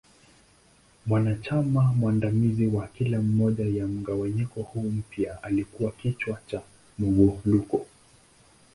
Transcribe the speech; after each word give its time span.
Mwanachama 1.05 1.83
mwandamizi 1.93 2.67
wa 2.67 2.87
kila 2.87 3.21
moja 3.21 3.65
ya 3.65 3.87
mgawanyiko 3.87 4.61
huu 4.61 4.83
mpya 4.91 5.43
alikua 5.43 5.91
kichwa 5.91 6.37
cha 6.47 6.61
Muwuluko. 6.97 7.85